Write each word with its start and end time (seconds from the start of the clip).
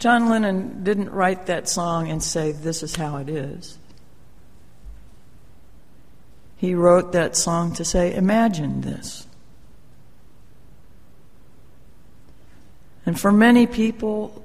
John 0.00 0.30
Lennon 0.30 0.82
didn't 0.82 1.10
write 1.10 1.46
that 1.46 1.68
song 1.68 2.10
and 2.10 2.22
say, 2.22 2.52
This 2.52 2.82
is 2.82 2.96
how 2.96 3.18
it 3.18 3.28
is. 3.28 3.78
He 6.56 6.74
wrote 6.74 7.12
that 7.12 7.36
song 7.36 7.74
to 7.74 7.84
say, 7.84 8.14
Imagine 8.14 8.80
this. 8.80 9.26
And 13.04 13.20
for 13.20 13.30
many 13.30 13.66
people, 13.66 14.42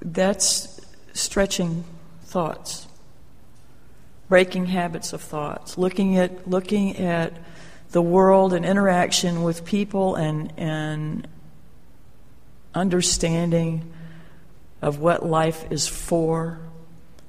that's 0.00 0.80
stretching 1.12 1.84
thoughts, 2.22 2.86
breaking 4.28 4.66
habits 4.66 5.12
of 5.12 5.20
thoughts, 5.20 5.76
looking 5.76 6.16
at, 6.16 6.48
looking 6.48 6.96
at 6.96 7.32
the 7.90 8.02
world 8.02 8.52
and 8.52 8.64
interaction 8.64 9.42
with 9.42 9.64
people 9.64 10.14
and, 10.14 10.52
and 10.56 11.26
understanding 12.72 13.92
of 14.82 14.98
what 14.98 15.24
life 15.24 15.64
is 15.70 15.86
for 15.86 16.58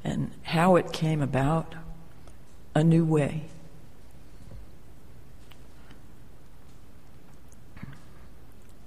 and 0.03 0.31
how 0.41 0.75
it 0.75 0.91
came 0.91 1.21
about 1.21 1.75
a 2.75 2.83
new 2.83 3.05
way. 3.05 3.43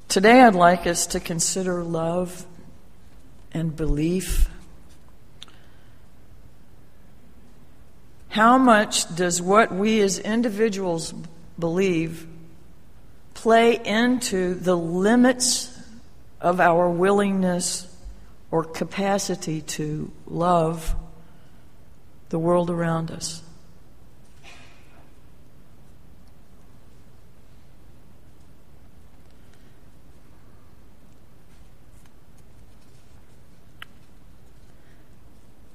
Today, 0.08 0.42
I'd 0.42 0.54
like 0.54 0.86
us 0.86 1.06
to 1.08 1.20
consider 1.20 1.84
love 1.84 2.44
and 3.52 3.74
belief. 3.74 4.48
How 8.28 8.58
much 8.58 9.14
does 9.14 9.40
what 9.40 9.72
we 9.72 10.00
as 10.00 10.18
individuals 10.18 11.14
believe 11.58 12.26
play 13.34 13.78
into 13.84 14.54
the 14.54 14.76
limits 14.76 15.78
of 16.40 16.60
our 16.60 16.90
willingness 16.90 17.95
or 18.50 18.64
capacity 18.64 19.60
to 19.60 20.10
love 20.26 20.94
the 22.28 22.38
world 22.38 22.70
around 22.70 23.10
us? 23.10 23.42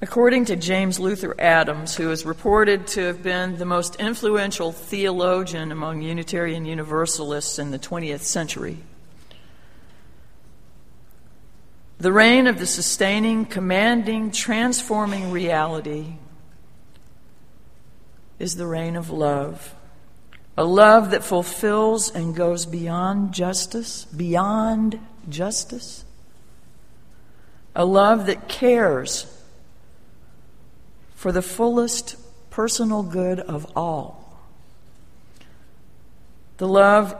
According 0.03 0.45
to 0.45 0.55
James 0.55 0.99
Luther 0.99 1.39
Adams, 1.39 1.95
who 1.95 2.09
is 2.09 2.25
reported 2.25 2.87
to 2.87 3.01
have 3.01 3.21
been 3.21 3.57
the 3.57 3.65
most 3.65 3.97
influential 3.97 4.71
theologian 4.71 5.71
among 5.71 6.01
Unitarian 6.01 6.65
Universalists 6.65 7.59
in 7.59 7.69
the 7.69 7.77
20th 7.77 8.21
century, 8.21 8.79
the 12.01 12.11
reign 12.11 12.47
of 12.47 12.57
the 12.57 12.65
sustaining, 12.65 13.45
commanding, 13.45 14.31
transforming 14.31 15.29
reality 15.29 16.15
is 18.39 18.55
the 18.55 18.65
reign 18.65 18.95
of 18.95 19.11
love. 19.11 19.75
A 20.57 20.63
love 20.63 21.11
that 21.11 21.23
fulfills 21.23 22.09
and 22.09 22.35
goes 22.35 22.65
beyond 22.65 23.35
justice, 23.35 24.05
beyond 24.05 24.99
justice. 25.29 26.03
A 27.75 27.85
love 27.85 28.25
that 28.25 28.47
cares 28.47 29.27
for 31.13 31.31
the 31.31 31.43
fullest 31.43 32.15
personal 32.49 33.03
good 33.03 33.39
of 33.39 33.71
all. 33.77 34.39
The 36.57 36.67
love, 36.67 37.15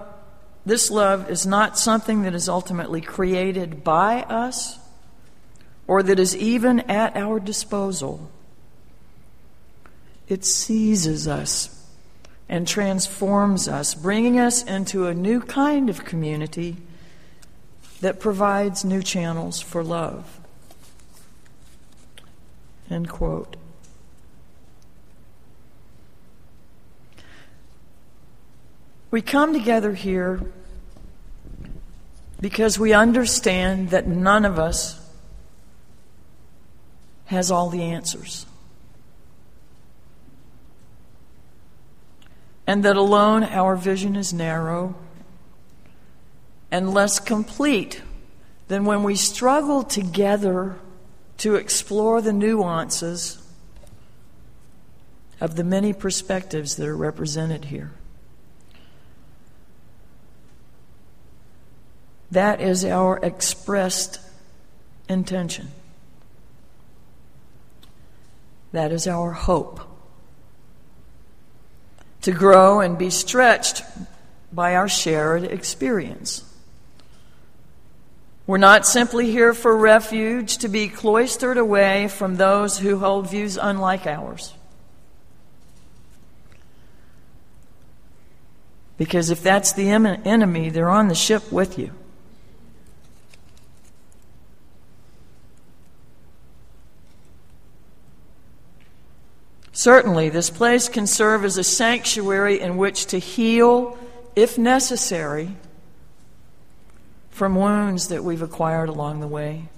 this 0.66 0.92
love 0.92 1.30
is 1.30 1.46
not 1.46 1.78
something 1.78 2.22
that 2.24 2.36
is 2.36 2.48
ultimately 2.48 3.02
created 3.02 3.84
by 3.84 4.24
us 4.24 4.80
or 5.88 6.04
that 6.04 6.20
is 6.20 6.36
even 6.38 6.82
at 6.82 7.16
our 7.16 7.40
disposal. 7.40 8.30
It 10.28 10.46
seizes 10.46 11.28
us 11.28 11.86
and 12.48 12.68
transforms 12.68 13.68
us, 13.68 13.96
bringing 13.96 14.40
us 14.40 14.64
into 14.64 15.08
a 15.08 15.14
new 15.14 15.42
kind 15.42 15.90
of 15.90 16.06
community 16.06 16.78
that 18.02 18.20
provides 18.20 18.86
new 18.86 19.02
channels 19.02 19.60
for 19.62 19.84
love. 19.84 20.40
End 22.90 23.10
quote. 23.10 23.56
We 29.12 29.22
come 29.22 29.54
together 29.54 29.94
here 29.94 30.42
because 32.40 32.80
we 32.80 32.94
understand 32.94 33.90
that 33.90 34.08
none 34.08 34.46
of 34.46 34.58
us 34.58 34.98
has 37.26 37.52
all 37.52 37.70
the 37.70 37.84
answers. 37.84 38.46
And 42.66 42.84
that 42.84 42.96
alone 42.96 43.44
our 43.44 43.76
vision 43.76 44.16
is 44.16 44.34
narrow 44.34 44.96
and 46.72 46.94
less 46.94 47.20
complete 47.20 48.02
than 48.70 48.86
when 48.86 49.04
we 49.04 49.16
struggle 49.16 49.84
together 49.84 50.78
to 51.40 51.56
explore 51.56 52.22
the 52.22 52.32
nuances 52.32 53.46
of 55.42 55.58
the 55.58 55.64
many 55.66 55.92
perspectives 55.92 56.78
that 56.78 56.88
are 56.88 56.96
represented 56.96 57.66
here. 57.66 57.92
That 62.32 62.62
is 62.62 62.86
our 62.86 63.18
expressed 63.18 64.20
intention. 65.10 65.68
That 68.72 68.94
is 68.94 69.06
our 69.06 69.32
hope. 69.32 69.82
To 72.22 72.32
grow 72.32 72.80
and 72.80 72.98
be 72.98 73.10
stretched 73.10 73.84
by 74.54 74.76
our 74.76 74.88
shared 74.88 75.44
experience. 75.44 76.46
We're 78.48 78.58
not 78.58 78.86
simply 78.86 79.30
here 79.32 79.54
for 79.54 79.76
refuge 79.76 80.58
to 80.60 80.68
be 80.68 80.88
cloistered 80.88 81.58
away 81.58 82.08
from 82.08 82.36
those 82.36 82.80
who 82.80 83.00
hold 83.00 83.30
views 83.30 83.58
unlike 83.58 84.08
ours. 84.08 84.54
Because 88.98 89.30
if 89.30 89.42
that's 89.42 89.74
the 89.74 89.90
enemy, 89.90 90.70
they're 90.70 90.90
on 90.90 91.08
the 91.08 91.16
ship 91.16 91.52
with 91.52 91.80
you. 91.80 91.92
Certainly, 99.82 100.30
this 100.30 100.52
place 100.52 100.88
can 100.90 101.08
serve 101.08 101.44
as 101.44 101.58
a 101.58 101.64
sanctuary 101.64 102.60
in 102.62 102.78
which 102.78 103.08
to 103.08 103.18
heal, 103.18 103.98
if 104.36 104.56
necessary, 104.56 105.56
from 107.32 107.56
wounds 107.56 108.10
that 108.10 108.24
we've 108.24 108.44
acquired 108.44 108.90
along 108.90 109.22
the 109.22 109.28
way. 109.28 109.70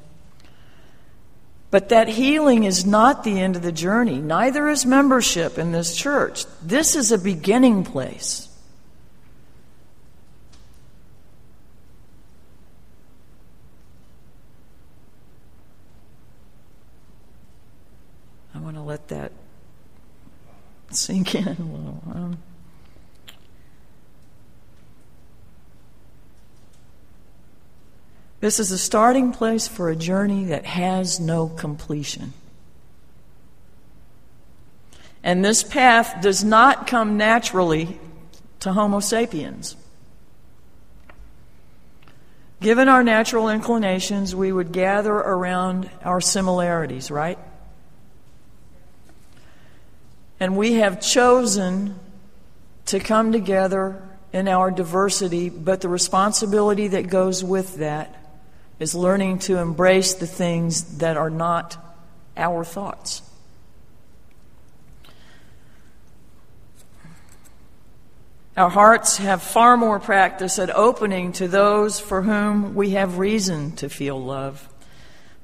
But 1.71 1.87
that 1.87 2.09
healing 2.09 2.65
is 2.65 2.85
not 2.85 3.23
the 3.23 3.39
end 3.39 3.55
of 3.55 3.61
the 3.61 3.71
journey. 3.71 4.17
Neither 4.17 4.67
is 4.67 4.85
membership 4.85 5.57
in 5.57 5.71
this 5.71 5.95
church. 5.95 6.43
This 6.61 6.97
is 6.97 7.13
a 7.13 7.17
beginning 7.17 7.85
place. 7.85 8.49
I 18.53 18.59
want 18.59 18.75
to 18.75 18.81
let 18.81 19.07
that 19.07 19.31
sink 21.13 21.35
in 21.35 21.47
a 21.47 21.51
little. 21.51 22.01
Um, 22.12 22.38
this 28.40 28.59
is 28.59 28.72
a 28.72 28.79
starting 28.79 29.31
place 29.31 29.68
for 29.68 29.90
a 29.90 29.96
journey 29.96 30.45
that 30.45 30.65
has 30.65 31.19
no 31.19 31.48
completion. 31.48 32.33
And 35.24 35.45
this 35.45 35.63
path 35.63 36.21
does 36.21 36.44
not 36.44 36.88
come 36.88 37.16
naturally 37.16 38.00
to 38.62 38.74
Homo 38.74 39.00
sapiens. 39.00 39.75
Given 42.59 42.88
our 42.88 43.04
natural 43.04 43.50
inclinations, 43.50 44.36
we 44.36 44.51
would 44.51 44.71
gather 44.71 45.13
around 45.13 45.92
our 46.04 46.21
similarities, 46.21 47.12
right? 47.12 47.38
And 50.44 50.57
we 50.57 50.74
have 50.74 51.00
chosen 51.00 51.98
to 52.88 53.00
come 53.00 53.31
together 53.31 54.04
in 54.34 54.50
our 54.50 54.72
diversity, 54.72 55.48
but 55.48 55.80
the 55.80 55.88
responsibility 55.88 56.90
that 56.90 57.07
goes 57.07 57.42
with 57.42 57.78
that 57.78 58.13
is 58.78 58.94
learning 58.94 59.40
to 59.40 59.57
embrace 59.60 60.16
the 60.16 60.28
things 60.28 60.98
that 60.98 61.16
are 61.16 61.30
not 61.30 61.78
our 62.36 62.66
thoughts. 62.66 63.22
Our 68.57 68.69
hearts 68.69 69.16
have 69.19 69.42
far 69.42 69.78
more 69.78 70.01
practice 70.01 70.60
at 70.60 70.69
opening 70.69 71.31
to 71.40 71.48
those 71.48 72.01
for 72.01 72.22
whom 72.22 72.75
we 72.75 72.90
have 72.90 73.18
reason 73.18 73.78
to 73.78 73.88
feel 73.88 74.22
love. 74.22 74.68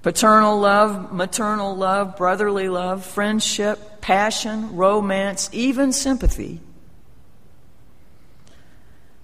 Paternal 0.01 0.59
love, 0.59 1.11
maternal 1.13 1.75
love, 1.75 2.17
brotherly 2.17 2.69
love, 2.69 3.05
friendship, 3.05 4.01
passion, 4.01 4.75
romance, 4.75 5.49
even 5.51 5.91
sympathy. 5.91 6.61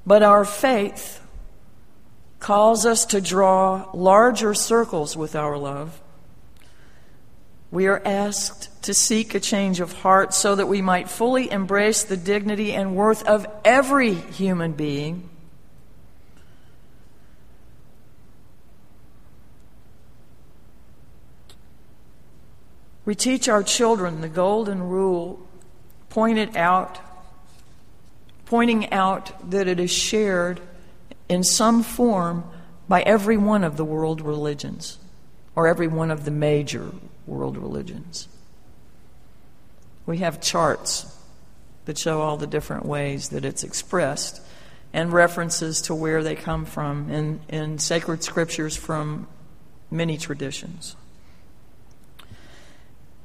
But 0.05 0.21
our 0.21 0.45
faith 0.45 1.21
calls 2.39 2.85
us 2.85 3.05
to 3.07 3.21
draw 3.21 3.89
larger 3.93 4.53
circles 4.53 5.17
with 5.17 5.35
our 5.35 5.57
love. 5.57 5.99
We 7.71 7.87
are 7.87 8.01
asked 8.05 8.83
to 8.83 8.93
seek 8.93 9.33
a 9.33 9.39
change 9.39 9.79
of 9.79 9.91
heart 9.91 10.33
so 10.33 10.55
that 10.55 10.67
we 10.67 10.81
might 10.81 11.09
fully 11.09 11.49
embrace 11.49 12.03
the 12.03 12.17
dignity 12.17 12.73
and 12.73 12.95
worth 12.95 13.23
of 13.23 13.47
every 13.65 14.13
human 14.13 14.73
being. 14.73 15.29
We 23.05 23.13
teach 23.13 23.47
our 23.47 23.63
children 23.63 24.21
the 24.21 24.29
golden 24.29 24.81
rule, 24.83 25.47
point 26.09 26.39
it 26.39 26.55
out, 26.55 26.99
pointing 28.45 28.91
out 28.91 29.51
that 29.51 29.67
it 29.67 29.79
is 29.79 29.91
shared 29.91 30.59
in 31.29 31.43
some 31.43 31.83
form 31.83 32.43
by 32.87 33.01
every 33.03 33.37
one 33.37 33.63
of 33.63 33.77
the 33.77 33.85
world 33.85 34.21
religions, 34.21 34.97
or 35.55 35.67
every 35.67 35.87
one 35.87 36.11
of 36.11 36.25
the 36.25 36.31
major 36.31 36.91
world 37.27 37.57
religions. 37.57 38.27
We 40.05 40.19
have 40.19 40.41
charts 40.41 41.15
that 41.85 41.97
show 41.97 42.21
all 42.21 42.37
the 42.37 42.47
different 42.47 42.85
ways 42.85 43.29
that 43.29 43.45
it's 43.45 43.63
expressed 43.63 44.41
and 44.93 45.11
references 45.11 45.81
to 45.81 45.95
where 45.95 46.23
they 46.23 46.35
come 46.35 46.65
from 46.65 47.09
in, 47.09 47.39
in 47.49 47.77
sacred 47.79 48.23
scriptures 48.23 48.75
from 48.75 49.27
many 49.91 50.17
traditions. 50.17 50.95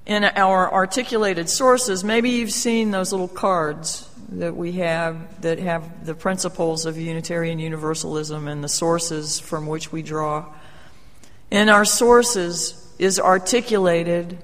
In 0.07 0.25
our 0.25 0.73
articulated 0.73 1.49
sources, 1.49 2.03
maybe 2.03 2.31
you've 2.31 2.53
seen 2.53 2.91
those 2.91 3.13
little 3.13 3.29
cards 3.29 4.09
that 4.31 4.57
we 4.57 4.73
have 4.73 5.43
that 5.43 5.59
have 5.59 6.07
the 6.07 6.15
principles 6.15 6.87
of 6.87 6.97
Unitarian 6.97 7.59
Universalism 7.59 8.49
and 8.49 8.63
the 8.63 8.69
sources 8.69 9.39
from 9.39 9.67
which 9.67 9.93
we 9.93 10.03
draw. 10.03 10.47
In 11.51 11.69
our 11.69 11.85
sources 11.85 12.77
is 12.99 13.19
articulated 13.19 14.39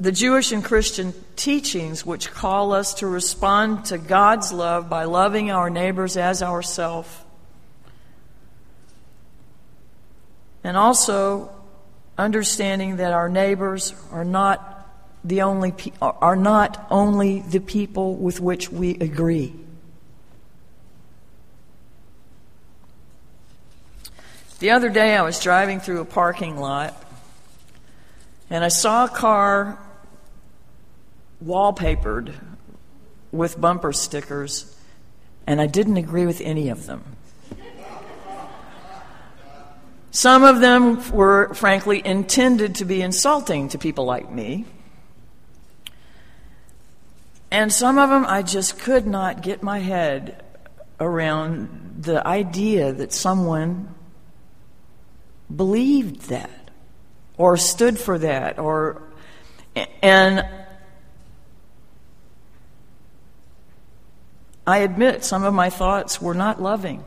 the 0.00 0.10
Jewish 0.10 0.50
and 0.50 0.64
Christian 0.64 1.12
teachings 1.36 2.06
which 2.06 2.30
call 2.30 2.72
us 2.72 2.94
to 2.94 3.06
respond 3.06 3.84
to 3.86 3.98
God's 3.98 4.50
love 4.50 4.88
by 4.88 5.04
loving 5.04 5.50
our 5.50 5.68
neighbors 5.68 6.16
as 6.16 6.42
ourselves. 6.42 7.10
And 10.64 10.76
also 10.76 11.50
understanding 12.20 12.96
that 12.96 13.12
our 13.12 13.28
neighbors 13.28 13.94
are 14.12 14.24
not 14.24 14.76
the 15.24 15.42
only 15.42 15.74
are 16.00 16.36
not 16.36 16.86
only 16.90 17.40
the 17.40 17.60
people 17.60 18.14
with 18.14 18.40
which 18.40 18.70
we 18.70 18.94
agree. 18.98 19.54
The 24.60 24.70
other 24.70 24.88
day 24.88 25.16
I 25.16 25.22
was 25.22 25.42
driving 25.42 25.80
through 25.80 26.00
a 26.00 26.04
parking 26.04 26.58
lot 26.58 27.02
and 28.50 28.64
I 28.64 28.68
saw 28.68 29.04
a 29.04 29.08
car 29.08 29.78
wallpapered 31.44 32.34
with 33.32 33.60
bumper 33.60 33.92
stickers, 33.92 34.76
and 35.46 35.60
I 35.60 35.66
didn't 35.66 35.96
agree 35.96 36.26
with 36.26 36.40
any 36.40 36.68
of 36.68 36.86
them. 36.86 37.04
Some 40.10 40.42
of 40.42 40.60
them 40.60 41.10
were, 41.12 41.54
frankly, 41.54 42.04
intended 42.04 42.76
to 42.76 42.84
be 42.84 43.00
insulting 43.00 43.68
to 43.68 43.78
people 43.78 44.04
like 44.04 44.30
me. 44.30 44.64
And 47.50 47.72
some 47.72 47.98
of 47.98 48.10
them 48.10 48.24
I 48.26 48.42
just 48.42 48.78
could 48.78 49.06
not 49.06 49.42
get 49.42 49.62
my 49.62 49.78
head 49.78 50.44
around 50.98 52.02
the 52.02 52.26
idea 52.26 52.92
that 52.92 53.12
someone 53.12 53.94
believed 55.54 56.28
that 56.28 56.70
or 57.36 57.56
stood 57.56 57.98
for 57.98 58.18
that 58.18 58.58
or 58.58 59.02
and 60.02 60.46
I 64.66 64.78
admit 64.78 65.24
some 65.24 65.42
of 65.42 65.54
my 65.54 65.70
thoughts 65.70 66.22
were 66.22 66.34
not 66.34 66.62
loving. 66.62 67.02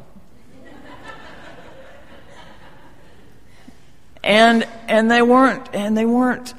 And 4.24 4.68
and 4.88 5.12
they 5.12 5.22
weren't 5.22 5.70
and 5.74 5.98
they 5.98 6.06
weren't 6.06 6.54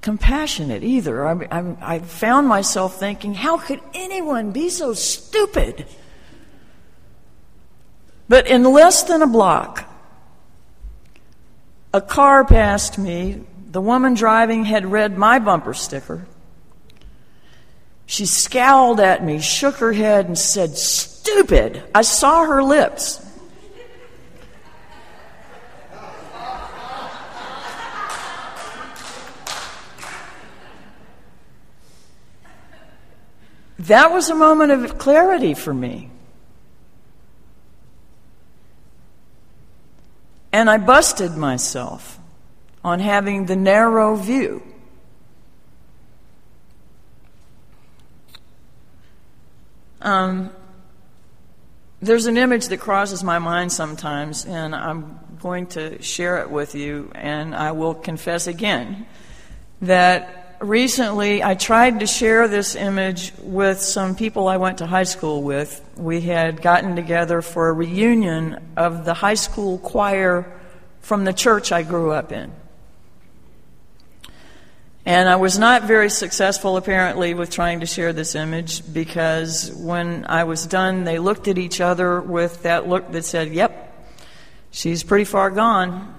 compassionate 0.00 0.84
either. 0.84 1.26
I, 1.26 1.48
I, 1.50 1.94
I, 1.94 1.98
found 1.98 2.46
myself 2.46 3.00
thinking, 3.00 3.32
how 3.32 3.56
could 3.56 3.80
anyone 3.94 4.50
be 4.50 4.68
so 4.68 4.92
stupid? 4.92 5.86
But 8.28 8.46
in 8.46 8.64
less 8.64 9.04
than 9.04 9.22
a 9.22 9.26
block, 9.26 9.88
a 11.94 12.02
car 12.02 12.44
passed 12.44 12.98
me. 12.98 13.44
The 13.70 13.80
woman 13.80 14.12
driving 14.12 14.66
had 14.66 14.84
read 14.84 15.16
my 15.16 15.38
bumper 15.38 15.72
sticker. 15.72 16.26
She 18.04 18.26
scowled 18.26 19.00
at 19.00 19.24
me, 19.24 19.40
shook 19.40 19.76
her 19.76 19.92
head, 19.92 20.26
and 20.26 20.38
said, 20.38 20.76
Stupid! 20.76 21.82
I 21.94 22.02
saw 22.02 22.44
her 22.44 22.62
lips. 22.62 23.23
That 33.78 34.12
was 34.12 34.30
a 34.30 34.34
moment 34.34 34.72
of 34.72 34.98
clarity 34.98 35.54
for 35.54 35.74
me. 35.74 36.10
And 40.52 40.70
I 40.70 40.78
busted 40.78 41.32
myself 41.32 42.20
on 42.84 43.00
having 43.00 43.46
the 43.46 43.56
narrow 43.56 44.14
view. 44.14 44.62
Um, 50.00 50.50
there's 52.00 52.26
an 52.26 52.36
image 52.36 52.68
that 52.68 52.78
crosses 52.78 53.24
my 53.24 53.38
mind 53.38 53.72
sometimes, 53.72 54.44
and 54.44 54.74
I'm 54.74 55.18
going 55.40 55.66
to 55.68 56.00
share 56.02 56.38
it 56.42 56.50
with 56.50 56.74
you, 56.74 57.10
and 57.14 57.54
I 57.54 57.72
will 57.72 57.94
confess 57.94 58.46
again 58.46 59.06
that 59.80 60.43
recently 60.64 61.42
I 61.42 61.54
tried 61.54 62.00
to 62.00 62.06
share 62.06 62.48
this 62.48 62.74
image 62.74 63.32
with 63.42 63.80
some 63.80 64.16
people 64.16 64.48
I 64.48 64.56
went 64.56 64.78
to 64.78 64.86
high 64.86 65.04
school 65.04 65.42
with. 65.42 65.82
We 65.96 66.22
had 66.22 66.62
gotten 66.62 66.96
together 66.96 67.42
for 67.42 67.68
a 67.68 67.72
reunion 67.72 68.72
of 68.76 69.04
the 69.04 69.14
high 69.14 69.34
school 69.34 69.78
choir 69.78 70.60
from 71.00 71.24
the 71.24 71.32
church 71.32 71.70
I 71.70 71.82
grew 71.82 72.12
up 72.12 72.32
in. 72.32 72.52
And 75.06 75.28
I 75.28 75.36
was 75.36 75.58
not 75.58 75.82
very 75.82 76.08
successful, 76.08 76.78
apparently, 76.78 77.34
with 77.34 77.50
trying 77.50 77.80
to 77.80 77.86
share 77.86 78.14
this 78.14 78.34
image 78.34 78.90
because 78.90 79.70
when 79.70 80.24
I 80.26 80.44
was 80.44 80.66
done, 80.66 81.04
they 81.04 81.18
looked 81.18 81.46
at 81.46 81.58
each 81.58 81.82
other 81.82 82.22
with 82.22 82.62
that 82.62 82.88
look 82.88 83.12
that 83.12 83.26
said, 83.26 83.52
Yep, 83.52 84.08
she's 84.70 85.02
pretty 85.02 85.24
far 85.24 85.50
gone. 85.50 86.13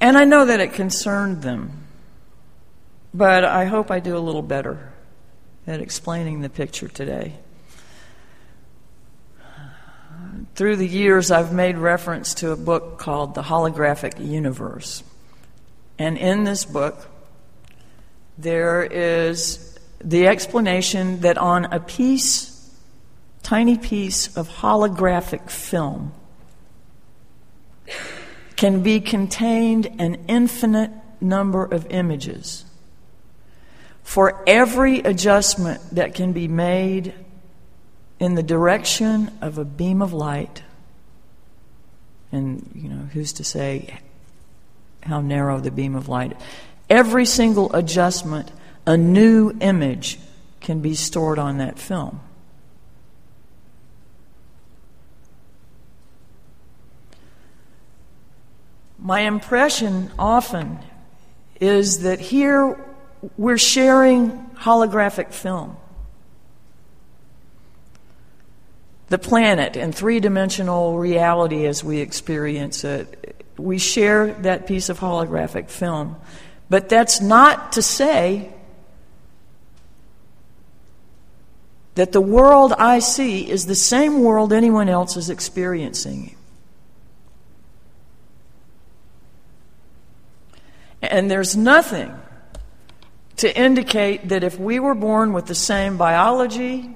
And 0.00 0.16
I 0.16 0.24
know 0.24 0.44
that 0.46 0.60
it 0.60 0.72
concerned 0.74 1.42
them, 1.42 1.86
but 3.12 3.44
I 3.44 3.64
hope 3.64 3.90
I 3.90 4.00
do 4.00 4.16
a 4.16 4.20
little 4.20 4.42
better 4.42 4.92
at 5.66 5.80
explaining 5.80 6.40
the 6.40 6.48
picture 6.48 6.88
today 6.88 7.34
through 10.58 10.74
the 10.74 10.88
years, 10.88 11.30
I've 11.30 11.52
made 11.52 11.78
reference 11.78 12.34
to 12.34 12.50
a 12.50 12.56
book 12.56 12.98
called 12.98 13.36
The 13.36 13.42
Holographic 13.42 14.24
Universe. 14.24 15.04
And 16.00 16.18
in 16.18 16.42
this 16.42 16.64
book, 16.64 17.06
there 18.36 18.82
is 18.82 19.78
the 20.02 20.26
explanation 20.26 21.20
that 21.20 21.38
on 21.38 21.66
a 21.66 21.78
piece, 21.78 22.72
tiny 23.44 23.78
piece 23.78 24.36
of 24.36 24.48
holographic 24.48 25.48
film, 25.48 26.12
can 28.58 28.82
be 28.82 29.00
contained 29.00 29.86
an 30.00 30.16
infinite 30.26 30.90
number 31.20 31.64
of 31.64 31.86
images. 31.90 32.64
For 34.02 34.42
every 34.48 34.98
adjustment 34.98 35.80
that 35.92 36.14
can 36.14 36.32
be 36.32 36.48
made 36.48 37.14
in 38.18 38.34
the 38.34 38.42
direction 38.42 39.30
of 39.40 39.58
a 39.58 39.64
beam 39.64 40.02
of 40.02 40.12
light. 40.12 40.64
And, 42.32 42.68
you 42.74 42.88
know, 42.88 43.04
who's 43.12 43.32
to 43.34 43.44
say 43.44 44.00
how 45.04 45.20
narrow 45.20 45.60
the 45.60 45.70
beam 45.70 45.94
of 45.94 46.08
light? 46.08 46.36
Every 46.90 47.26
single 47.26 47.72
adjustment, 47.72 48.50
a 48.84 48.96
new 48.96 49.52
image 49.60 50.18
can 50.60 50.80
be 50.80 50.96
stored 50.96 51.38
on 51.38 51.58
that 51.58 51.78
film. 51.78 52.18
My 59.08 59.20
impression 59.20 60.10
often 60.18 60.78
is 61.58 62.00
that 62.00 62.20
here 62.20 62.78
we're 63.38 63.56
sharing 63.56 64.30
holographic 64.50 65.32
film. 65.32 65.78
The 69.08 69.16
planet 69.16 69.78
and 69.78 69.94
three 69.94 70.20
dimensional 70.20 70.98
reality 70.98 71.64
as 71.64 71.82
we 71.82 72.00
experience 72.00 72.84
it, 72.84 73.46
we 73.56 73.78
share 73.78 74.34
that 74.42 74.66
piece 74.66 74.90
of 74.90 74.98
holographic 74.98 75.70
film. 75.70 76.16
But 76.68 76.90
that's 76.90 77.18
not 77.18 77.72
to 77.72 77.80
say 77.80 78.52
that 81.94 82.12
the 82.12 82.20
world 82.20 82.74
I 82.76 82.98
see 82.98 83.50
is 83.50 83.64
the 83.64 83.74
same 83.74 84.22
world 84.22 84.52
anyone 84.52 84.90
else 84.90 85.16
is 85.16 85.30
experiencing. 85.30 86.34
And 91.02 91.30
there's 91.30 91.56
nothing 91.56 92.14
to 93.36 93.56
indicate 93.56 94.28
that 94.28 94.42
if 94.42 94.58
we 94.58 94.80
were 94.80 94.94
born 94.94 95.32
with 95.32 95.46
the 95.46 95.54
same 95.54 95.96
biology, 95.96 96.94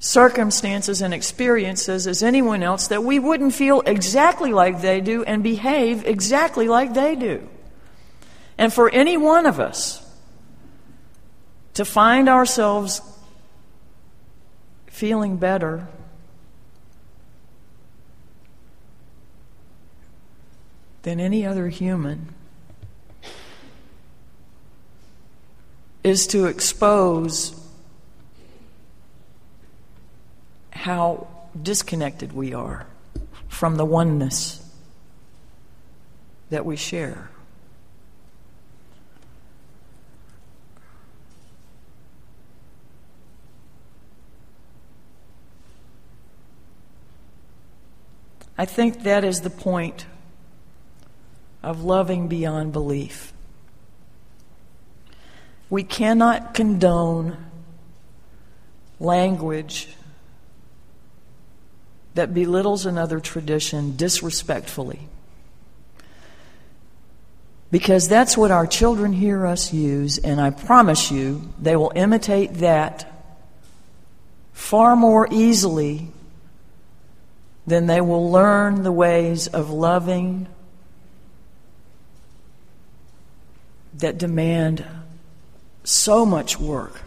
circumstances, 0.00 1.00
and 1.00 1.14
experiences 1.14 2.06
as 2.06 2.22
anyone 2.22 2.62
else, 2.62 2.88
that 2.88 3.04
we 3.04 3.18
wouldn't 3.18 3.54
feel 3.54 3.80
exactly 3.82 4.52
like 4.52 4.80
they 4.82 5.00
do 5.00 5.22
and 5.24 5.42
behave 5.42 6.04
exactly 6.04 6.68
like 6.68 6.94
they 6.94 7.14
do. 7.14 7.48
And 8.58 8.72
for 8.72 8.90
any 8.90 9.16
one 9.16 9.46
of 9.46 9.60
us 9.60 10.02
to 11.74 11.84
find 11.84 12.28
ourselves 12.28 13.00
feeling 14.86 15.36
better 15.36 15.86
than 21.02 21.20
any 21.20 21.46
other 21.46 21.68
human 21.68 22.34
is 26.06 26.28
to 26.28 26.44
expose 26.44 27.52
how 30.70 31.26
disconnected 31.60 32.32
we 32.32 32.54
are 32.54 32.86
from 33.48 33.74
the 33.74 33.84
oneness 33.84 34.64
that 36.48 36.64
we 36.64 36.76
share. 36.76 37.28
I 48.56 48.64
think 48.64 49.02
that 49.02 49.24
is 49.24 49.40
the 49.40 49.50
point 49.50 50.06
of 51.64 51.82
loving 51.82 52.28
beyond 52.28 52.72
belief. 52.72 53.32
We 55.68 55.82
cannot 55.82 56.54
condone 56.54 57.36
language 59.00 59.88
that 62.14 62.32
belittles 62.32 62.86
another 62.86 63.20
tradition 63.20 63.96
disrespectfully. 63.96 65.08
Because 67.70 68.08
that's 68.08 68.36
what 68.36 68.50
our 68.50 68.66
children 68.66 69.12
hear 69.12 69.44
us 69.46 69.72
use, 69.72 70.18
and 70.18 70.40
I 70.40 70.50
promise 70.50 71.10
you 71.10 71.52
they 71.60 71.76
will 71.76 71.92
imitate 71.94 72.54
that 72.54 73.12
far 74.52 74.96
more 74.96 75.28
easily 75.30 76.08
than 77.66 77.86
they 77.86 78.00
will 78.00 78.30
learn 78.30 78.82
the 78.82 78.92
ways 78.92 79.48
of 79.48 79.70
loving 79.70 80.46
that 83.94 84.16
demand 84.16 84.84
so 85.86 86.26
much 86.26 86.58
work 86.58 87.00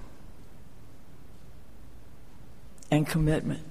and 2.89 3.05
commitment. 3.05 3.61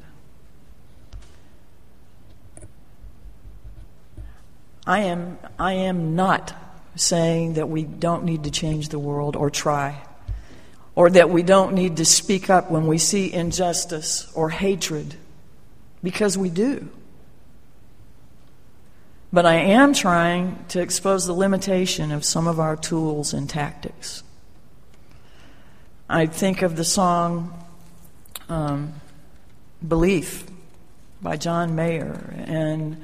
I 4.86 5.00
am, 5.00 5.38
I 5.58 5.72
am 5.72 6.14
not 6.14 6.54
saying 6.94 7.54
that 7.54 7.70
we 7.70 7.84
don't 7.84 8.24
need 8.24 8.44
to 8.44 8.50
change 8.50 8.90
the 8.90 8.98
world 8.98 9.34
or 9.34 9.48
try, 9.48 10.02
or 10.94 11.08
that 11.10 11.30
we 11.30 11.42
don't 11.42 11.74
need 11.74 11.96
to 11.96 12.04
speak 12.04 12.50
up 12.50 12.70
when 12.70 12.86
we 12.86 12.98
see 12.98 13.32
injustice 13.32 14.30
or 14.34 14.50
hatred, 14.50 15.14
because 16.02 16.36
we 16.36 16.50
do. 16.50 16.86
But 19.32 19.46
I 19.46 19.54
am 19.54 19.94
trying 19.94 20.64
to 20.68 20.80
expose 20.80 21.26
the 21.26 21.32
limitation 21.32 22.12
of 22.12 22.26
some 22.26 22.46
of 22.46 22.60
our 22.60 22.76
tools 22.76 23.32
and 23.32 23.48
tactics. 23.48 24.22
I 26.10 26.24
think 26.24 26.62
of 26.62 26.74
the 26.74 26.84
song 26.84 27.52
um, 28.48 28.94
Belief 29.86 30.46
by 31.20 31.36
John 31.36 31.74
Mayer, 31.74 32.34
and 32.46 32.96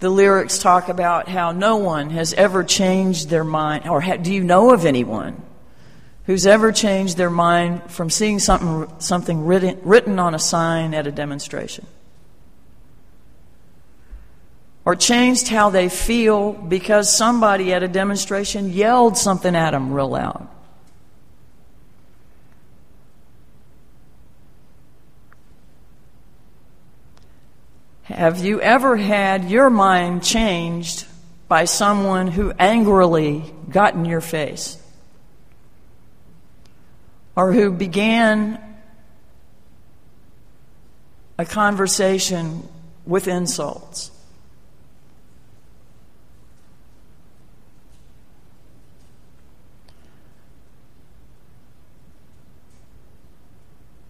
the 0.00 0.10
lyrics 0.10 0.58
talk 0.58 0.88
about 0.88 1.28
how 1.28 1.52
no 1.52 1.76
one 1.76 2.10
has 2.10 2.34
ever 2.34 2.64
changed 2.64 3.28
their 3.28 3.44
mind, 3.44 3.86
or 3.86 4.00
ha- 4.00 4.16
do 4.16 4.34
you 4.34 4.42
know 4.42 4.72
of 4.72 4.84
anyone 4.84 5.40
who's 6.26 6.44
ever 6.44 6.72
changed 6.72 7.16
their 7.16 7.30
mind 7.30 7.88
from 7.92 8.10
seeing 8.10 8.40
something, 8.40 8.92
something 8.98 9.44
written, 9.46 9.78
written 9.84 10.18
on 10.18 10.34
a 10.34 10.38
sign 10.40 10.94
at 10.94 11.06
a 11.06 11.12
demonstration? 11.12 11.86
Or 14.84 14.96
changed 14.96 15.46
how 15.46 15.70
they 15.70 15.88
feel 15.88 16.54
because 16.54 17.14
somebody 17.16 17.72
at 17.72 17.84
a 17.84 17.88
demonstration 17.88 18.72
yelled 18.72 19.16
something 19.16 19.54
at 19.54 19.70
them 19.70 19.92
real 19.92 20.08
loud? 20.08 20.48
Have 28.12 28.44
you 28.44 28.60
ever 28.60 28.96
had 28.96 29.50
your 29.50 29.70
mind 29.70 30.22
changed 30.22 31.06
by 31.48 31.64
someone 31.64 32.26
who 32.26 32.52
angrily 32.58 33.42
got 33.70 33.94
in 33.94 34.04
your 34.04 34.20
face? 34.20 34.76
Or 37.34 37.52
who 37.52 37.72
began 37.72 38.60
a 41.38 41.46
conversation 41.46 42.68
with 43.06 43.28
insults? 43.28 44.10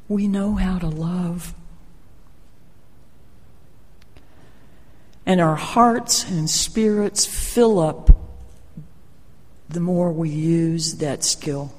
We 0.09 0.27
know 0.27 0.57
how 0.57 0.79
to 0.79 0.89
love. 0.89 1.55
And 5.25 5.41
our 5.41 5.57
hearts 5.57 6.29
and 6.29 6.49
spirits 6.49 7.25
fill 7.25 7.79
up 7.79 8.11
the 9.69 9.81
more 9.81 10.13
we 10.13 10.29
use 10.29 10.97
that 10.97 11.25
skill 11.25 11.73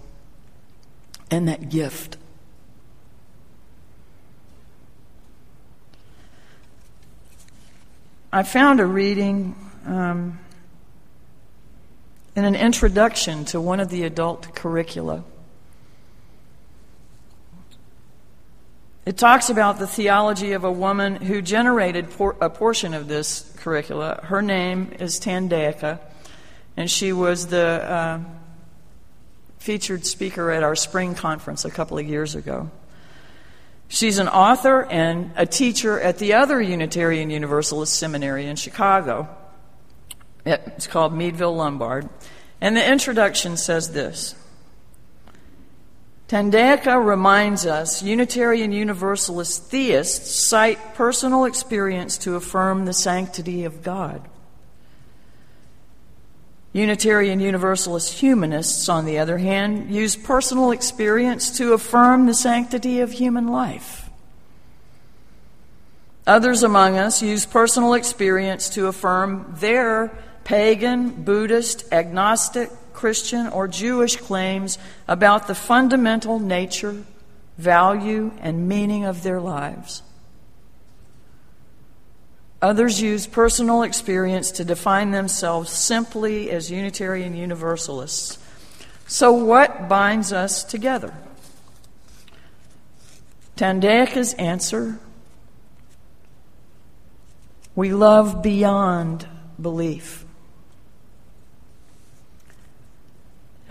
and 1.30 1.48
that 1.48 1.70
gift. 1.70 2.18
I 8.32 8.42
found 8.42 8.80
a 8.80 8.86
reading 8.86 9.56
um, 9.86 10.40
in 12.36 12.46
an 12.46 12.56
introduction 12.56 13.46
to 13.46 13.62
one 13.62 13.80
of 13.80 13.90
the 13.90 14.04
adult 14.04 14.56
curricula 14.56 15.24
It 19.06 19.18
talks 19.18 19.50
about 19.50 19.80
the 19.80 19.88
theology 19.88 20.54
of 20.54 20.64
a 20.64 20.72
woman 20.72 21.18
who 21.18 21.42
generated 21.42 22.10
por- 22.12 22.38
a 22.40 22.50
portion 22.50 22.94
of 22.94 23.10
this 23.10 23.54
curricula. 23.58 24.22
Her 24.24 24.42
name 24.42 24.94
is 24.98 25.20
Thandeka, 25.20 26.00
and 26.78 26.90
she 26.90 27.12
was 27.12 27.48
the 27.48 27.60
uh, 27.60 28.20
featured 29.58 30.06
speaker 30.06 30.52
at 30.52 30.64
our 30.64 30.76
spring 30.76 31.16
conference 31.16 31.66
a 31.66 31.72
couple 31.72 31.98
of 31.98 32.08
years 32.08 32.34
ago. 32.36 32.72
She's 33.90 34.20
an 34.20 34.30
author 34.30 34.86
and 34.86 35.32
a 35.36 35.46
teacher 35.46 36.00
at 36.00 36.18
the 36.18 36.34
other 36.34 36.62
Unitarian 36.62 37.30
Universalist 37.30 37.94
Seminary 37.94 38.48
in 38.48 38.56
Chicago. 38.56 39.28
It's 40.46 40.88
called 40.88 41.14
Meadville 41.14 41.56
Lombard. 41.56 42.10
And 42.62 42.76
the 42.78 42.90
introduction 42.90 43.58
says 43.58 43.92
this 43.92 44.36
Thandeka 46.30 47.06
reminds 47.06 47.66
us 47.66 48.02
Unitarian 48.02 48.72
Universalist 48.72 49.70
theists 49.70 50.34
cite 50.34 50.96
personal 50.96 51.46
experience 51.46 52.18
to 52.20 52.36
affirm 52.36 52.86
the 52.86 52.94
sanctity 52.94 53.66
of 53.66 53.84
God. 53.84 54.28
Unitarian 56.72 57.40
Universalist 57.40 58.14
humanists, 58.14 58.90
on 58.90 59.06
the 59.06 59.20
other 59.20 59.38
hand, 59.38 59.94
use 59.94 60.16
personal 60.16 60.72
experience 60.72 61.56
to 61.58 61.74
affirm 61.74 62.26
the 62.26 62.34
sanctity 62.34 63.00
of 63.00 63.12
human 63.12 63.48
life. 63.48 64.10
Others 66.26 66.64
among 66.64 66.98
us 66.98 67.22
use 67.22 67.46
personal 67.46 67.94
experience 67.94 68.70
to 68.70 68.88
affirm 68.88 69.54
their 69.60 70.18
pagan, 70.46 71.24
Buddhist, 71.24 71.86
agnostic, 71.92 72.72
Christian, 73.04 73.48
or 73.48 73.68
Jewish 73.68 74.16
claims 74.16 74.78
about 75.10 75.48
the 75.48 75.56
fundamental 75.56 76.40
nature, 76.40 77.04
value, 77.58 78.32
and 78.40 78.70
meaning 78.70 79.04
of 79.04 79.24
their 79.24 79.42
lives. 79.42 80.04
Others 82.62 83.02
use 83.02 83.28
personal 83.28 83.84
experience 83.84 84.52
to 84.52 84.64
define 84.64 85.12
themselves 85.12 85.70
simply 85.70 86.50
as 86.50 86.72
Unitarian 86.72 87.36
Universalists. 87.36 88.40
So, 89.06 89.34
what 89.34 89.90
binds 89.90 90.32
us 90.32 90.64
together? 90.64 91.14
Thandeka's 93.58 94.34
answer 94.36 94.98
we 97.76 97.94
love 97.94 98.42
beyond 98.42 99.28
belief. 99.62 100.23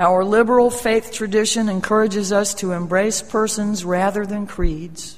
Our 0.03 0.25
liberal 0.25 0.69
faith 0.69 1.13
tradition 1.13 1.69
encourages 1.69 2.33
us 2.33 2.55
to 2.55 2.73
embrace 2.73 3.23
persons 3.23 3.85
rather 3.85 4.27
than 4.27 4.49
creeds. 4.49 5.17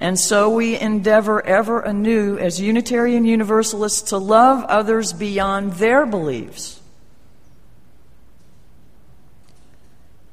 And 0.00 0.18
so 0.18 0.50
we 0.50 0.76
endeavor 0.76 1.40
ever 1.46 1.78
anew 1.78 2.36
as 2.36 2.60
Unitarian 2.60 3.24
Universalists 3.24 4.10
to 4.10 4.18
love 4.18 4.64
others 4.64 5.12
beyond 5.12 5.74
their 5.74 6.04
beliefs. 6.04 6.80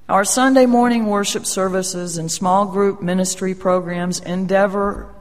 Our 0.10 0.26
Sunday 0.26 0.66
morning 0.66 1.06
worship 1.06 1.46
services 1.46 2.18
and 2.18 2.32
small 2.32 2.66
group 2.66 3.04
ministry 3.04 3.54
programs 3.54 4.20
endeavor 4.20 5.14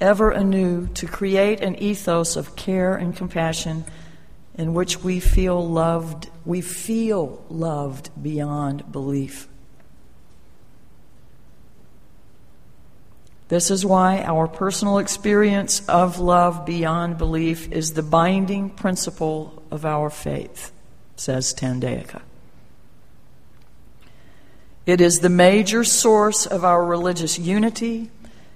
ever 0.00 0.30
anew 0.30 0.86
to 0.94 1.06
create 1.08 1.60
an 1.60 1.74
ethos 1.82 2.36
of 2.36 2.54
care 2.54 2.94
and 2.94 3.16
compassion 3.16 3.84
in 4.56 4.74
which 4.74 5.02
we 5.02 5.20
feel 5.20 5.66
loved, 5.66 6.28
we 6.44 6.60
feel 6.60 7.44
loved 7.48 8.10
beyond 8.22 8.90
belief. 8.92 9.48
This 13.48 13.70
is 13.70 13.84
why 13.84 14.22
our 14.22 14.48
personal 14.48 14.98
experience 14.98 15.86
of 15.86 16.18
love 16.18 16.64
beyond 16.64 17.18
belief 17.18 17.70
is 17.70 17.92
the 17.92 18.02
binding 18.02 18.70
principle 18.70 19.62
of 19.70 19.84
our 19.84 20.08
faith, 20.08 20.72
says 21.16 21.52
Thandeka. 21.52 22.22
It 24.86 25.00
is 25.00 25.20
the 25.20 25.28
major 25.28 25.84
source 25.84 26.46
of 26.46 26.64
our 26.64 26.84
religious 26.84 27.38
unity 27.38 28.10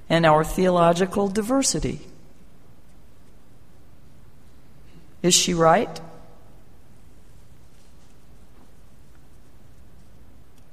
and 0.08 0.24
our 0.24 0.42
theological 0.42 1.28
diversity. 1.28 2.00
Is 5.26 5.34
she 5.34 5.54
right? 5.54 6.00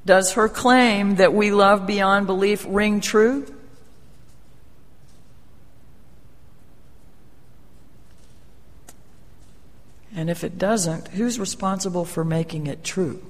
Does 0.06 0.34
her 0.34 0.48
claim 0.48 1.16
that 1.16 1.34
we 1.34 1.50
love 1.50 1.88
beyond 1.88 2.28
belief 2.28 2.64
ring 2.70 3.02
true? 3.02 3.48
And 10.16 10.30
if 10.30 10.44
it 10.44 10.60
doesn't, 10.60 11.08
who's 11.08 11.40
responsible 11.40 12.06
for 12.06 12.24
making 12.24 12.68
it 12.68 12.84
true? 12.84 13.24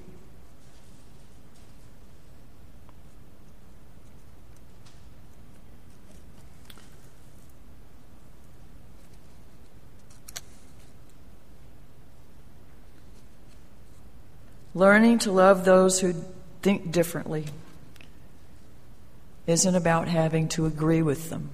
Learning 14.75 15.19
to 15.19 15.31
love 15.31 15.65
those 15.65 15.99
who 15.99 16.15
think 16.61 16.91
differently 16.91 17.45
isn't 19.45 19.75
about 19.75 20.07
having 20.07 20.47
to 20.49 20.65
agree 20.65 21.01
with 21.01 21.29
them. 21.29 21.49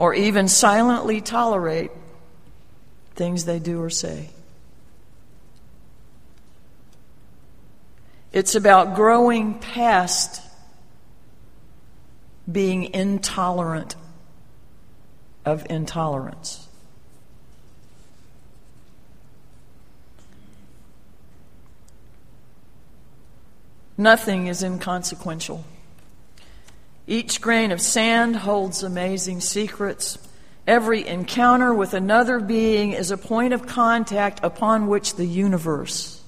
or 0.00 0.14
even 0.14 0.48
silently 0.48 1.20
tolerate 1.20 1.90
things 3.16 3.44
they 3.44 3.58
do 3.58 3.82
or 3.82 3.90
say. 3.90 4.30
It's 8.32 8.54
about 8.54 8.94
growing 8.94 9.58
past 9.58 10.40
being 12.50 12.94
intolerant 12.94 13.94
of 15.44 15.66
intolerance. 15.68 16.66
Nothing 24.00 24.46
is 24.46 24.62
inconsequential. 24.62 25.62
Each 27.06 27.38
grain 27.38 27.70
of 27.70 27.82
sand 27.82 28.34
holds 28.34 28.82
amazing 28.82 29.42
secrets. 29.42 30.16
Every 30.66 31.06
encounter 31.06 31.74
with 31.74 31.92
another 31.92 32.40
being 32.40 32.92
is 32.92 33.10
a 33.10 33.18
point 33.18 33.52
of 33.52 33.66
contact 33.66 34.40
upon 34.42 34.86
which 34.86 35.16
the 35.16 35.26
universe 35.26 36.22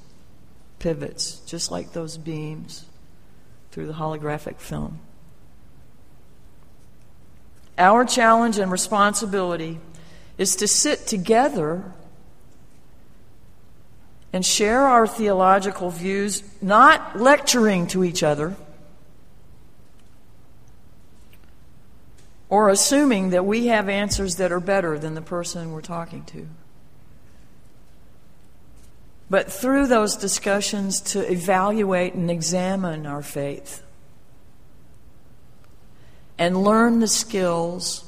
pivots, 0.80 1.36
just 1.46 1.70
like 1.70 1.94
those 1.94 2.18
beams 2.18 2.84
through 3.70 3.86
the 3.86 3.94
holographic 3.94 4.58
film. 4.58 5.00
Our 7.78 8.04
challenge 8.04 8.58
and 8.58 8.70
responsibility 8.70 9.80
is 10.36 10.56
to 10.56 10.68
sit 10.68 11.06
together 11.06 11.94
and 14.32 14.44
share 14.44 14.82
our 14.82 15.06
theological 15.06 15.90
views, 15.90 16.42
not 16.62 17.18
lecturing 17.18 17.86
to 17.88 18.02
each 18.02 18.22
other 18.22 18.56
or 22.52 22.68
assuming 22.68 23.30
that 23.30 23.46
we 23.46 23.68
have 23.68 23.88
answers 23.88 24.36
that 24.36 24.52
are 24.52 24.60
better 24.60 24.98
than 24.98 25.14
the 25.14 25.22
person 25.22 25.72
we're 25.72 25.80
talking 25.80 26.22
to. 26.22 26.46
But 29.30 29.50
through 29.50 29.86
those 29.86 30.16
discussions, 30.16 31.00
to 31.12 31.32
evaluate 31.32 32.12
and 32.12 32.30
examine 32.30 33.06
our 33.06 33.22
faith 33.22 33.82
and 36.36 36.62
learn 36.62 37.00
the 37.00 37.08
skills 37.08 38.04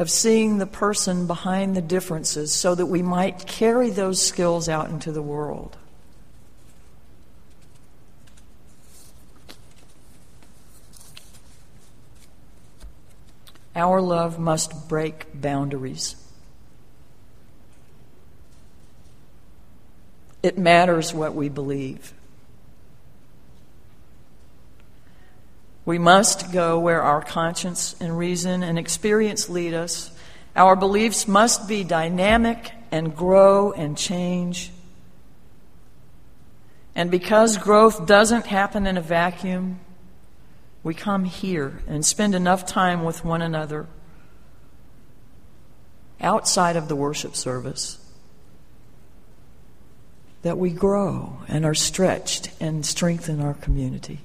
of 0.00 0.10
seeing 0.10 0.56
the 0.56 0.66
person 0.66 1.26
behind 1.26 1.76
the 1.76 1.82
differences 1.82 2.54
so 2.54 2.74
that 2.74 2.86
we 2.86 3.02
might 3.02 3.46
carry 3.46 3.90
those 3.90 4.26
skills 4.26 4.66
out 4.66 4.88
into 4.88 5.12
the 5.12 5.20
world. 5.20 5.76
Our 13.76 14.00
love 14.00 14.38
must 14.38 14.88
break 14.88 15.26
boundaries. 15.34 16.16
It 20.42 20.56
matters 20.56 21.12
what 21.12 21.34
we 21.34 21.50
believe. 21.50 22.14
We 25.90 25.98
must 25.98 26.52
go 26.52 26.78
where 26.78 27.02
our 27.02 27.20
conscience 27.20 27.96
and 28.00 28.16
reason 28.16 28.62
and 28.62 28.78
experience 28.78 29.48
lead 29.48 29.74
us. 29.74 30.12
Our 30.54 30.76
beliefs 30.76 31.26
must 31.26 31.66
be 31.66 31.82
dynamic 31.82 32.70
and 32.92 33.16
grow 33.16 33.72
and 33.72 33.98
change. 33.98 34.70
And 36.94 37.10
because 37.10 37.56
growth 37.56 38.06
doesn't 38.06 38.46
happen 38.46 38.86
in 38.86 38.98
a 38.98 39.00
vacuum, 39.00 39.80
we 40.84 40.94
come 40.94 41.24
here 41.24 41.82
and 41.88 42.06
spend 42.06 42.36
enough 42.36 42.66
time 42.66 43.02
with 43.02 43.24
one 43.24 43.42
another 43.42 43.88
outside 46.20 46.76
of 46.76 46.86
the 46.86 46.94
worship 46.94 47.34
service 47.34 47.98
that 50.42 50.56
we 50.56 50.70
grow 50.70 51.38
and 51.48 51.64
are 51.64 51.74
stretched 51.74 52.52
and 52.60 52.86
strengthen 52.86 53.40
our 53.40 53.54
community. 53.54 54.20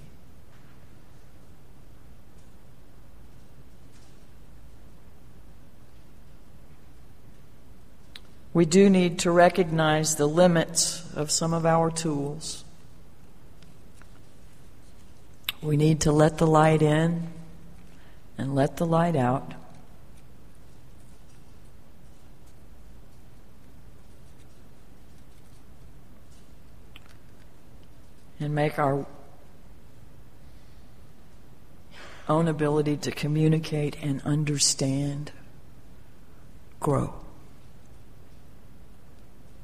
We 8.55 8.63
do 8.63 8.89
need 8.89 9.19
to 9.19 9.31
recognize 9.31 10.15
the 10.15 10.27
limits 10.27 11.03
of 11.13 11.29
some 11.29 11.53
of 11.53 11.65
our 11.65 11.91
tools. 11.91 12.63
We 15.61 15.75
need 15.75 15.99
to 16.01 16.13
let 16.13 16.37
the 16.37 16.47
light 16.47 16.81
in 16.81 17.27
and 18.37 18.55
let 18.55 18.77
the 18.77 18.85
light 18.85 19.17
out. 19.17 19.53
And 28.39 28.55
make 28.55 28.79
our 28.79 29.05
own 32.29 32.47
ability 32.47 32.95
to 32.95 33.11
communicate 33.11 33.97
and 34.01 34.21
understand 34.21 35.33
grow. 36.79 37.24